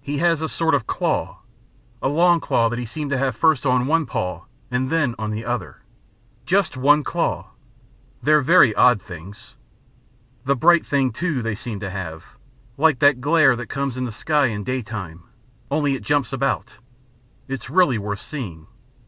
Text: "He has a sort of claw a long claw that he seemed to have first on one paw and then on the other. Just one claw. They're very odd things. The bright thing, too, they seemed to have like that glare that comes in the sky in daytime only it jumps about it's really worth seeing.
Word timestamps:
"He 0.00 0.18
has 0.18 0.40
a 0.40 0.48
sort 0.48 0.76
of 0.76 0.86
claw 0.86 1.40
a 2.00 2.06
long 2.08 2.38
claw 2.38 2.68
that 2.68 2.78
he 2.78 2.86
seemed 2.86 3.10
to 3.10 3.18
have 3.18 3.34
first 3.34 3.66
on 3.66 3.88
one 3.88 4.06
paw 4.06 4.44
and 4.70 4.88
then 4.88 5.16
on 5.18 5.32
the 5.32 5.44
other. 5.44 5.82
Just 6.46 6.76
one 6.76 7.02
claw. 7.02 7.48
They're 8.22 8.40
very 8.40 8.72
odd 8.76 9.02
things. 9.02 9.56
The 10.44 10.54
bright 10.54 10.86
thing, 10.86 11.10
too, 11.10 11.42
they 11.42 11.56
seemed 11.56 11.80
to 11.80 11.90
have 11.90 12.22
like 12.76 13.00
that 13.00 13.20
glare 13.20 13.56
that 13.56 13.66
comes 13.66 13.96
in 13.96 14.04
the 14.04 14.12
sky 14.12 14.46
in 14.46 14.62
daytime 14.62 15.24
only 15.72 15.96
it 15.96 16.04
jumps 16.04 16.32
about 16.32 16.74
it's 17.48 17.68
really 17.68 17.98
worth 17.98 18.20
seeing. 18.22 18.68